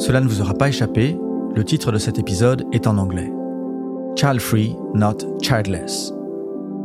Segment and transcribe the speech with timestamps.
[0.00, 1.18] Cela ne vous aura pas échappé,
[1.54, 3.30] le titre de cet épisode est en anglais.
[4.16, 6.14] Child free, not childless.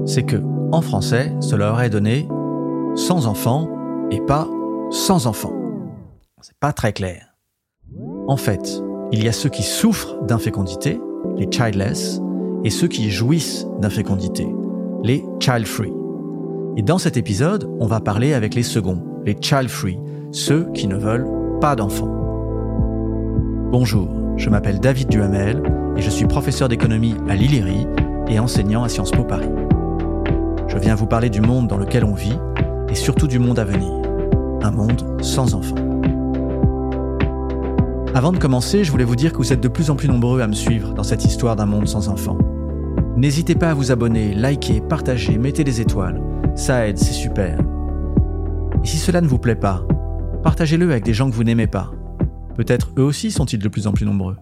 [0.05, 0.35] C'est que,
[0.73, 2.27] en français, cela aurait donné
[2.95, 3.69] sans enfants
[4.11, 4.49] et pas
[4.91, 5.53] sans enfants.
[6.41, 7.37] C'est pas très clair.
[8.27, 10.99] En fait, il y a ceux qui souffrent d'infécondité,
[11.37, 12.19] les childless,
[12.65, 14.45] et ceux qui jouissent d'infécondité,
[15.03, 15.93] les child free.
[16.75, 19.99] Et dans cet épisode, on va parler avec les seconds, les child free,
[20.33, 21.29] ceux qui ne veulent
[21.61, 22.24] pas d'enfants.
[23.71, 25.61] Bonjour, je m'appelle David Duhamel
[25.97, 27.87] et je suis professeur d'économie à l'ILERI
[28.27, 29.49] et enseignant à Sciences Po Paris.
[30.67, 32.37] Je viens vous parler du monde dans lequel on vit
[32.89, 33.91] et surtout du monde à venir,
[34.61, 35.75] un monde sans enfants.
[38.13, 40.41] Avant de commencer, je voulais vous dire que vous êtes de plus en plus nombreux
[40.41, 42.37] à me suivre dans cette histoire d'un monde sans enfants.
[43.17, 46.21] N'hésitez pas à vous abonner, liker, partager, mettez des étoiles.
[46.55, 47.57] Ça aide, c'est super.
[48.83, 49.81] Et si cela ne vous plaît pas,
[50.43, 51.94] partagez-le avec des gens que vous n'aimez pas.
[52.55, 54.37] Peut-être eux aussi sont-ils de plus en plus nombreux.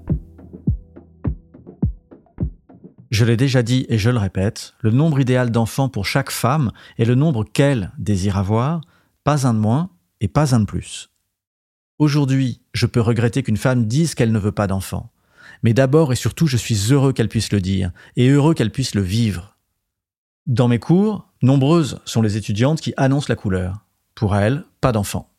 [3.10, 6.72] Je l'ai déjà dit et je le répète, le nombre idéal d'enfants pour chaque femme
[6.98, 8.82] est le nombre qu'elle désire avoir,
[9.24, 11.12] pas un de moins et pas un de plus.
[12.00, 15.12] Aujourd'hui, je peux regretter qu'une femme dise qu'elle ne veut pas d'enfants.
[15.62, 18.96] Mais d'abord et surtout, je suis heureux qu'elle puisse le dire, et heureux qu'elle puisse
[18.96, 19.58] le vivre.
[20.48, 23.86] Dans mes cours, nombreuses sont les étudiantes qui annoncent la couleur.
[24.16, 25.33] Pour elles, pas d'enfants.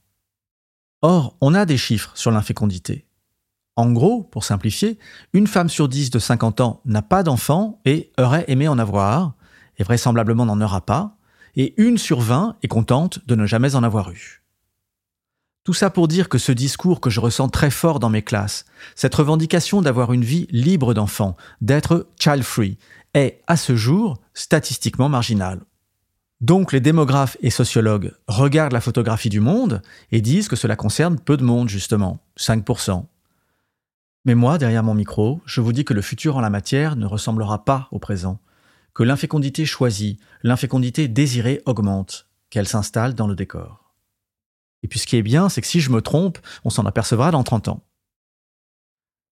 [1.06, 3.04] Or, on a des chiffres sur l'infécondité.
[3.76, 4.98] En gros, pour simplifier,
[5.34, 9.34] une femme sur dix de 50 ans n'a pas d'enfants et aurait aimé en avoir,
[9.76, 11.18] et vraisemblablement n'en aura pas,
[11.56, 14.42] et une sur 20 est contente de ne jamais en avoir eu.
[15.62, 18.64] Tout ça pour dire que ce discours que je ressens très fort dans mes classes,
[18.94, 22.78] cette revendication d'avoir une vie libre d'enfants, d'être child-free,
[23.12, 25.60] est, à ce jour, statistiquement marginale.
[26.40, 29.82] Donc les démographes et sociologues regardent la photographie du monde
[30.12, 33.06] et disent que cela concerne peu de monde, justement, 5%.
[34.24, 37.06] Mais moi, derrière mon micro, je vous dis que le futur en la matière ne
[37.06, 38.40] ressemblera pas au présent,
[38.94, 43.94] que l'infécondité choisie, l'infécondité désirée augmente, qu'elle s'installe dans le décor.
[44.82, 47.30] Et puis ce qui est bien, c'est que si je me trompe, on s'en apercevra
[47.30, 47.82] dans 30 ans.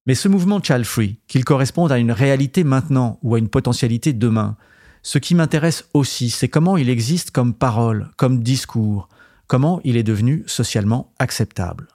[0.07, 4.13] Mais ce mouvement child free, qu'il corresponde à une réalité maintenant ou à une potentialité
[4.13, 4.57] demain,
[5.03, 9.09] ce qui m'intéresse aussi, c'est comment il existe comme parole, comme discours,
[9.49, 11.89] comment il est devenu socialement acceptable.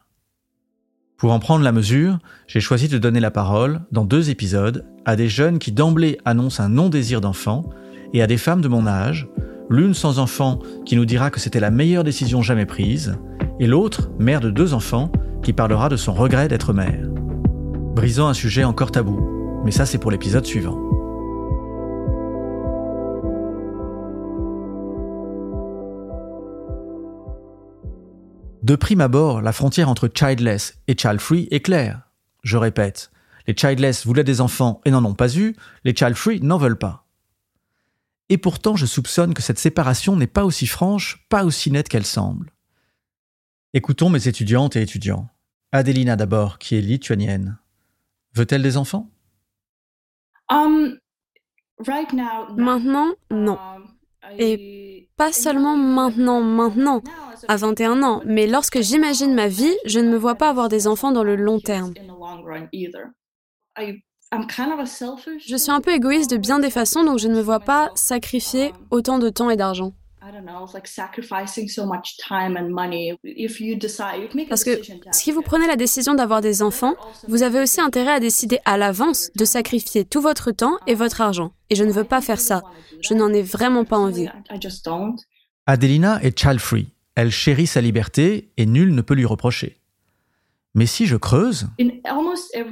[1.18, 5.16] Pour en prendre la mesure, j'ai choisi de donner la parole, dans deux épisodes, à
[5.16, 7.69] des jeunes qui d'emblée annoncent un non-désir d'enfant,
[8.13, 9.28] et à des femmes de mon âge,
[9.69, 13.16] l'une sans enfant qui nous dira que c'était la meilleure décision jamais prise,
[13.59, 17.07] et l'autre, mère de deux enfants, qui parlera de son regret d'être mère.
[17.95, 20.96] Brisant un sujet encore tabou, mais ça c'est pour l'épisode suivant.
[28.67, 32.01] De prime abord, la frontière entre childless et child-free est claire.
[32.44, 33.11] Je répète,
[33.47, 35.55] les childless voulaient des enfants et n'en ont pas eu,
[35.85, 37.07] les child-free n'en veulent pas.
[38.27, 42.06] Et pourtant, je soupçonne que cette séparation n'est pas aussi franche, pas aussi nette qu'elle
[42.06, 42.51] semble.
[43.73, 45.29] Écoutons mes étudiantes et étudiants.
[45.72, 47.59] Adelina d'abord, qui est lituanienne.
[48.35, 49.09] Veut-elle des enfants?
[50.50, 50.97] Um,
[52.57, 53.57] Maintenant, non.
[53.57, 53.95] Um,
[54.38, 57.01] et pas seulement maintenant, maintenant,
[57.47, 60.87] à 21 ans, mais lorsque j'imagine ma vie, je ne me vois pas avoir des
[60.87, 61.93] enfants dans le long terme.
[65.39, 67.91] Je suis un peu égoïste de bien des façons, donc je ne me vois pas
[67.95, 69.93] sacrifier autant de temps et d'argent.
[74.49, 74.81] Parce que
[75.11, 76.95] si vous prenez la décision d'avoir des enfants,
[77.27, 81.21] vous avez aussi intérêt à décider à l'avance de sacrifier tout votre temps et votre
[81.21, 81.51] argent.
[81.69, 82.63] Et je ne veux pas faire ça.
[83.01, 84.27] Je n'en ai vraiment pas envie.
[85.65, 86.87] Adelina est child-free.
[87.17, 89.81] Elle chérit sa liberté et nul ne peut lui reprocher.
[90.75, 91.67] Mais si je creuse...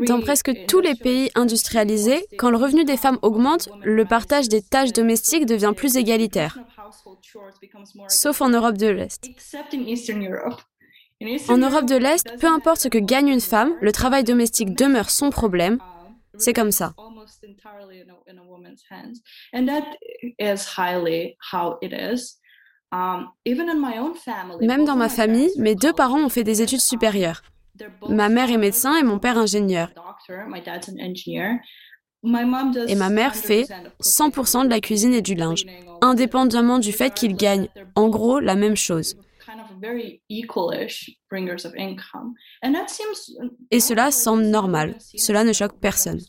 [0.08, 4.62] Dans presque tous les pays industrialisés, quand le revenu des femmes augmente, le partage des
[4.62, 6.60] tâches domestiques devient plus égalitaire.
[8.08, 9.28] Sauf en Europe de l'Est.
[11.50, 15.10] En Europe de l'Est, peu importe ce que gagne une femme, le travail domestique demeure
[15.10, 15.80] son problème.
[16.38, 16.94] C'est comme ça.
[24.62, 27.42] Même dans ma famille, mes deux parents ont fait des études supérieures.
[28.10, 29.90] Ma mère est médecin et mon père ingénieur.
[32.88, 33.68] Et ma mère fait
[34.02, 35.66] 100% de la cuisine et du linge,
[36.02, 39.16] indépendamment du fait qu'ils gagnent en gros la même chose.
[43.72, 46.20] Et cela semble normal, cela ne choque personne.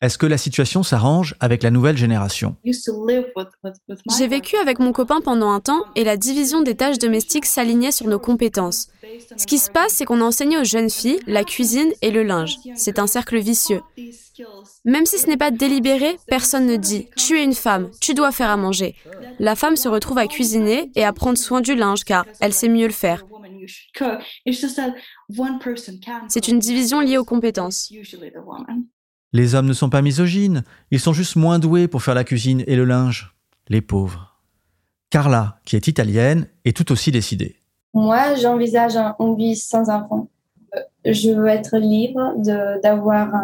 [0.00, 2.54] Est-ce que la situation s'arrange avec la nouvelle génération?
[4.16, 7.90] J'ai vécu avec mon copain pendant un temps et la division des tâches domestiques s'alignait
[7.90, 8.88] sur nos compétences.
[9.36, 12.22] Ce qui se passe, c'est qu'on a enseigné aux jeunes filles la cuisine et le
[12.22, 12.56] linge.
[12.74, 13.80] C'est un cercle vicieux.
[14.84, 18.32] Même si ce n'est pas délibéré, personne ne dit⁇ Tu es une femme, tu dois
[18.32, 18.94] faire à manger⁇
[19.38, 22.68] La femme se retrouve à cuisiner et à prendre soin du linge car elle sait
[22.68, 23.24] mieux le faire.
[26.28, 27.92] C'est une division liée aux compétences.
[29.32, 32.64] Les hommes ne sont pas misogynes, ils sont juste moins doués pour faire la cuisine
[32.66, 33.34] et le linge.
[33.68, 34.40] Les pauvres.
[35.10, 37.57] Carla, qui est italienne, est tout aussi décidée.
[37.98, 40.28] Moi, j'envisage une vie sans enfant.
[40.76, 42.32] Euh, je veux être libre
[42.80, 43.34] d'avoir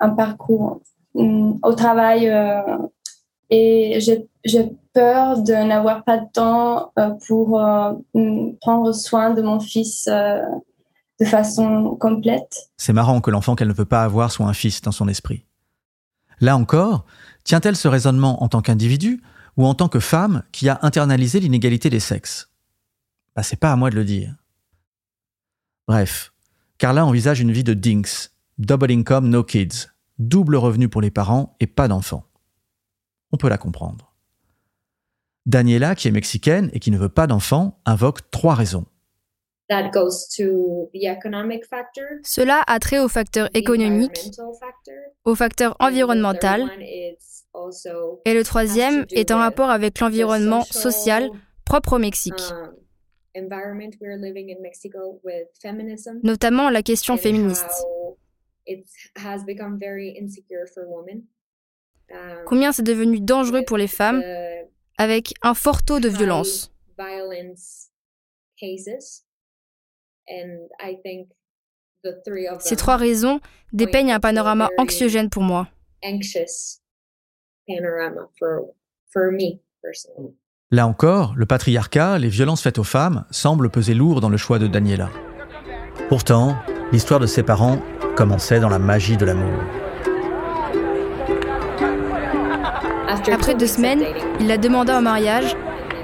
[0.00, 0.80] un, parcours
[1.14, 2.76] mm, au travail euh,
[3.50, 7.60] et j'ai peur de n'avoir pas de temps euh, pour
[8.14, 12.68] mm, prendre soin de mon fils de façon complète.
[12.78, 15.44] C'est marrant que l'enfant qu'elle ne peut pas avoir soit un fils dans son esprit.
[16.40, 17.04] Là encore,
[17.44, 19.22] tient-elle ce raisonnement en tant qu'individu
[19.56, 22.51] ou en tant que femme qui a internalisé l'inégalité des sexes?
[23.34, 24.34] Bah c'est pas à moi de le dire.
[25.88, 26.32] Bref,
[26.78, 29.88] Carla envisage une vie de dinks, double income, no kids,
[30.18, 32.24] double revenu pour les parents et pas d'enfants.
[33.32, 34.12] On peut la comprendre.
[35.46, 38.84] Daniela, qui est mexicaine et qui ne veut pas d'enfants, invoque trois raisons.
[42.22, 44.30] Cela a trait au facteur économique,
[45.24, 51.30] au facteur environnemental, et le troisième est en rapport avec l'environnement social
[51.64, 52.74] propre au Mexique, um,
[56.22, 57.86] notamment la question féministe.
[62.10, 64.22] Um, Combien c'est devenu dangereux pour les femmes
[64.98, 66.72] avec un fort taux de violence.
[72.60, 73.40] Ces trois raisons
[73.72, 75.68] dépeignent un panorama anxiogène pour moi.
[80.72, 84.58] Là encore, le patriarcat, les violences faites aux femmes, semblent peser lourd dans le choix
[84.58, 85.10] de Daniela.
[86.08, 86.56] Pourtant,
[86.92, 87.78] l'histoire de ses parents
[88.16, 89.52] commençait dans la magie de l'amour.
[93.06, 94.02] Après deux semaines,
[94.40, 95.54] il la demanda en mariage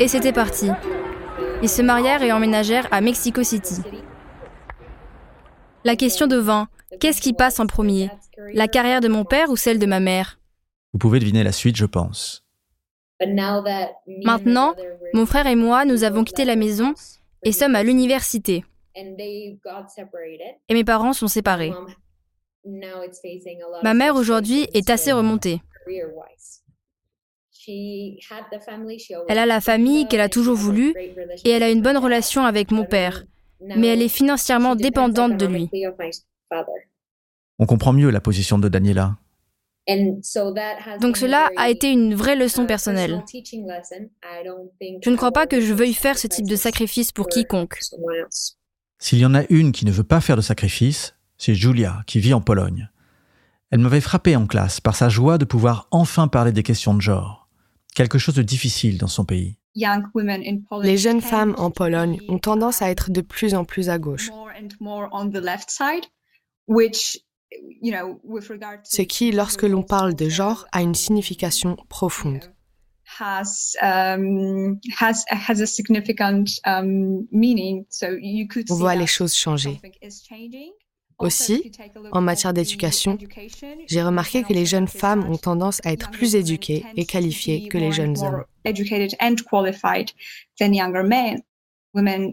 [0.00, 0.70] et c'était parti.
[1.62, 3.80] Ils se marièrent et emménagèrent à Mexico City.
[5.84, 6.68] La question devint
[7.00, 8.10] qu'est-ce qui passe en premier?
[8.52, 10.38] La carrière de mon père ou celle de ma mère?
[10.92, 12.44] Vous pouvez deviner la suite, je pense.
[14.24, 14.74] Maintenant,
[15.14, 16.94] mon frère et moi, nous avons quitté la maison
[17.42, 18.64] et sommes à l'université.
[18.94, 19.54] Et
[20.70, 21.72] mes parents sont séparés.
[23.82, 25.60] Ma mère aujourd'hui est assez remontée.
[29.28, 30.94] Elle a la famille qu'elle a toujours voulu
[31.44, 33.24] et elle a une bonne relation avec mon père
[33.60, 35.70] mais elle est financièrement dépendante de lui.
[37.58, 39.16] On comprend mieux la position de Daniela.
[41.00, 43.22] Donc cela a été une vraie leçon personnelle.
[43.32, 47.78] Je ne crois pas que je veuille faire ce type de sacrifice pour quiconque.
[48.98, 52.20] S'il y en a une qui ne veut pas faire de sacrifice, c'est Julia, qui
[52.20, 52.90] vit en Pologne.
[53.70, 57.00] Elle m'avait frappé en classe par sa joie de pouvoir enfin parler des questions de
[57.00, 57.48] genre,
[57.94, 59.58] quelque chose de difficile dans son pays.
[60.82, 64.30] Les jeunes femmes en Pologne ont tendance à être de plus en plus à gauche.
[68.84, 72.52] Ce qui, lorsque l'on parle de genre, a une signification profonde.
[78.70, 79.80] On voit les choses changer.
[81.18, 81.72] Aussi,
[82.12, 83.18] en matière d'éducation,
[83.88, 87.76] j'ai remarqué que les jeunes femmes ont tendance à être plus éduquées et qualifiées que
[87.76, 88.44] les jeunes hommes.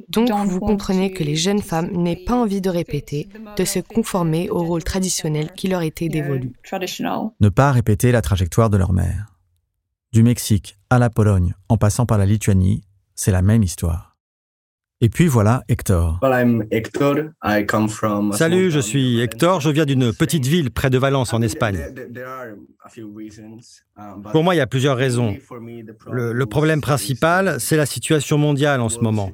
[0.10, 4.50] Donc, vous comprenez que les jeunes femmes n'aient pas envie de répéter, de se conformer
[4.50, 6.54] au rôle traditionnel qui leur était dévolu.
[7.40, 9.28] Ne pas répéter la trajectoire de leur mère.
[10.12, 12.84] Du Mexique à la Pologne, en passant par la Lituanie,
[13.16, 14.15] c'est la même histoire.
[15.02, 16.20] Et puis voilà Hector.
[18.34, 21.80] Salut, je suis Hector, je viens d'une petite ville près de Valence en Espagne.
[24.32, 25.36] Pour moi, il y a plusieurs raisons.
[26.12, 29.32] Le, problème principal, c'est la situation mondiale en ce moment.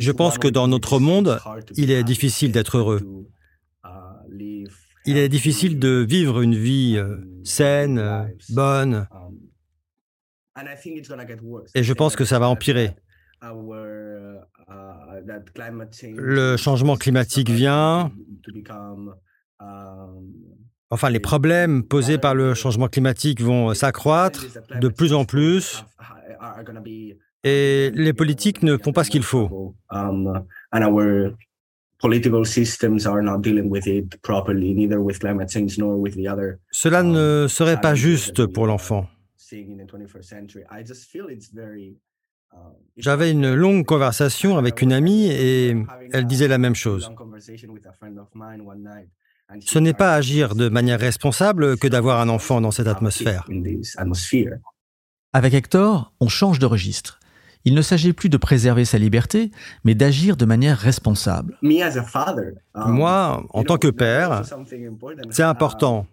[0.00, 1.38] Je pense que dans notre monde,
[1.76, 3.00] il est difficile d'être heureux.
[5.06, 7.16] Il est difficile de vivre une vie euh,
[7.48, 9.06] saine, euh, bonne.
[11.74, 12.90] Et je pense que ça va empirer.
[16.16, 18.12] Le changement climatique vient.
[20.90, 24.44] Enfin, les problèmes posés par le changement climatique vont s'accroître
[24.80, 25.84] de plus en plus.
[27.44, 29.76] Et les politiques ne font pas ce qu'il faut.
[32.00, 32.98] Um,
[36.70, 39.08] Cela ne serait pas juste pour l'enfant.
[42.96, 45.76] J'avais une longue conversation avec une amie et
[46.12, 47.10] elle disait la même chose.
[49.60, 53.46] Ce n'est pas agir de manière responsable que d'avoir un enfant dans cette atmosphère.
[55.32, 57.18] Avec Hector, on change de registre.
[57.64, 59.50] Il ne s'agit plus de préserver sa liberté,
[59.84, 61.58] mais d'agir de manière responsable.
[62.74, 64.42] Moi, en tant que père,
[65.30, 66.06] c'est important.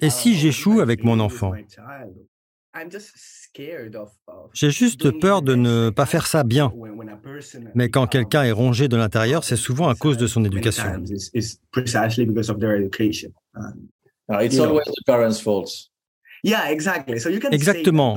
[0.00, 1.52] Et si j'échoue avec mon enfant?
[4.52, 6.72] j'ai juste peur de ne pas faire ça bien.
[7.74, 11.04] Mais quand quelqu'un est rongé de l'intérieur, c'est souvent à cause de son éducation.
[17.52, 18.16] Exactement.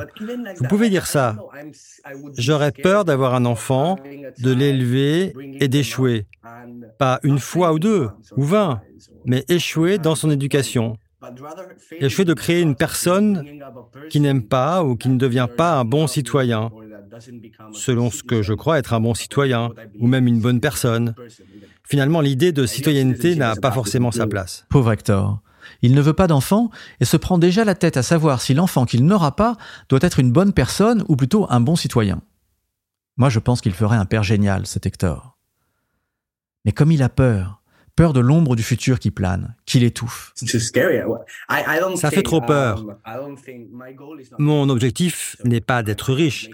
[0.58, 1.38] Vous pouvez dire ça.
[2.38, 3.98] J'aurais peur d'avoir un enfant,
[4.40, 6.26] de l'élever et d'échouer.
[6.98, 8.82] Pas une fois ou deux, ou vingt,
[9.26, 10.98] mais échouer dans son éducation.
[12.00, 13.44] Échouer de créer une personne
[14.10, 16.72] qui n'aime pas ou qui ne devient pas un bon citoyen,
[17.74, 21.16] selon ce que je crois être un bon citoyen, ou même une bonne personne.
[21.84, 24.66] Finalement, l'idée de citoyenneté n'a pas forcément sa place.
[24.70, 25.40] Pauvre Hector.
[25.82, 26.70] Il ne veut pas d'enfant
[27.00, 29.58] et se prend déjà la tête à savoir si l'enfant qu'il n'aura pas
[29.90, 32.22] doit être une bonne personne ou plutôt un bon citoyen.
[33.18, 35.38] Moi, je pense qu'il ferait un père génial, cet Hector.
[36.66, 37.62] Mais comme il a peur,
[37.96, 40.32] peur de l'ombre du futur qui plane, qui l'étouffe.
[40.36, 42.86] Ça fait trop peur.
[44.38, 46.50] Mon objectif n'est pas d'être riche.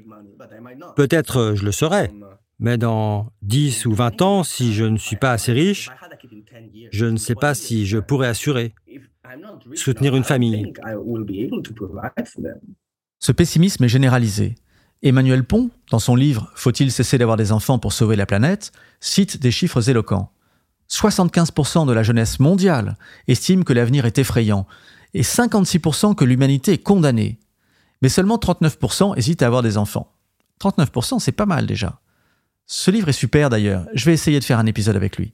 [0.95, 2.11] Peut-être je le serai,
[2.59, 5.89] mais dans 10 ou 20 ans, si je ne suis pas assez riche,
[6.91, 8.73] je ne sais pas si je pourrai assurer,
[9.75, 10.73] soutenir une famille.
[13.19, 14.55] Ce pessimisme est généralisé.
[15.01, 19.41] Emmanuel Pont, dans son livre Faut-il cesser d'avoir des enfants pour sauver la planète, cite
[19.41, 20.31] des chiffres éloquents.
[20.89, 24.67] 75% de la jeunesse mondiale estime que l'avenir est effrayant
[25.13, 27.39] et 56% que l'humanité est condamnée.
[28.01, 30.11] Mais seulement 39% hésitent à avoir des enfants.
[30.61, 31.99] 39%, c'est pas mal déjà.
[32.65, 35.33] Ce livre est super d'ailleurs, je vais essayer de faire un épisode avec lui.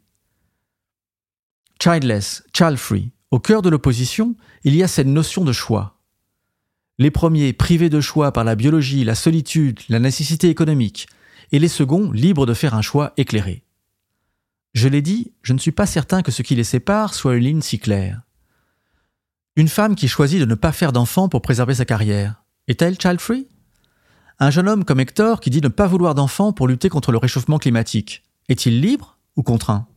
[1.81, 5.99] Childless, child-free, au cœur de l'opposition, il y a cette notion de choix.
[6.97, 11.07] Les premiers privés de choix par la biologie, la solitude, la nécessité économique,
[11.51, 13.63] et les seconds libres de faire un choix éclairé.
[14.73, 17.43] Je l'ai dit, je ne suis pas certain que ce qui les sépare soit une
[17.43, 18.21] ligne si claire.
[19.55, 23.47] Une femme qui choisit de ne pas faire d'enfant pour préserver sa carrière, est-elle child-free?
[24.39, 27.17] Un jeune homme comme Hector qui dit ne pas vouloir d'enfant pour lutter contre le
[27.17, 29.87] réchauffement climatique, est-il libre ou contraint?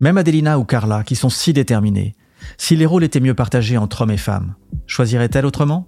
[0.00, 2.14] Même Adelina ou Carla, qui sont si déterminées,
[2.56, 4.54] si les rôles étaient mieux partagés entre hommes et femmes,
[4.86, 5.86] choisirait-elle autrement?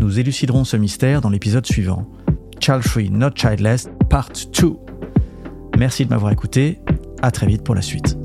[0.00, 2.10] Nous éluciderons ce mystère dans l'épisode suivant.
[2.60, 4.72] Child Free, Not Childless, Part 2.
[5.78, 6.80] Merci de m'avoir écouté.
[7.22, 8.21] À très vite pour la suite.